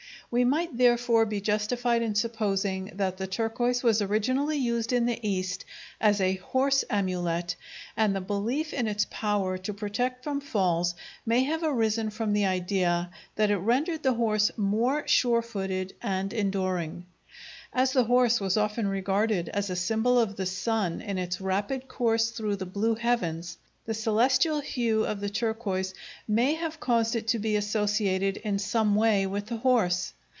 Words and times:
We 0.33 0.45
might 0.45 0.77
therefore 0.77 1.25
be 1.25 1.41
justified 1.41 2.01
in 2.01 2.15
supposing 2.15 2.93
that 2.95 3.17
the 3.17 3.27
turquoise 3.27 3.83
was 3.83 4.01
originally 4.01 4.55
used 4.55 4.93
in 4.93 5.05
the 5.05 5.19
East 5.27 5.65
as 5.99 6.21
a 6.21 6.35
"horse 6.35 6.85
amulet," 6.89 7.57
and 7.97 8.15
the 8.15 8.21
belief 8.21 8.71
in 8.73 8.87
its 8.87 9.05
power 9.09 9.57
to 9.57 9.73
protect 9.73 10.23
from 10.23 10.39
falls 10.39 10.95
may 11.25 11.43
have 11.43 11.63
arisen 11.63 12.11
from 12.11 12.31
the 12.31 12.45
idea 12.45 13.11
that 13.35 13.51
it 13.51 13.57
rendered 13.57 14.03
the 14.03 14.13
horse 14.13 14.51
more 14.55 15.05
sure 15.05 15.41
footed 15.41 15.93
and 16.01 16.31
enduring. 16.31 17.07
As 17.73 17.91
the 17.91 18.05
horse 18.05 18.39
was 18.39 18.55
often 18.55 18.87
regarded 18.87 19.49
as 19.49 19.69
a 19.69 19.75
symbol 19.75 20.17
of 20.17 20.37
the 20.37 20.45
sun 20.45 21.01
in 21.01 21.17
its 21.17 21.41
rapid 21.41 21.89
course 21.89 22.29
through 22.29 22.55
the 22.55 22.65
blue 22.65 22.95
heavens, 22.95 23.57
the 23.85 23.93
celestial 23.93 24.61
hue 24.61 25.03
of 25.03 25.19
the 25.19 25.29
turquoise 25.29 25.93
may 26.25 26.53
have 26.53 26.79
caused 26.79 27.17
it 27.17 27.27
to 27.27 27.39
be 27.39 27.57
associated 27.57 28.37
in 28.37 28.57
some 28.57 28.95
way 28.95 29.25
with 29.27 29.47
the 29.47 29.57
horse. 29.57 30.13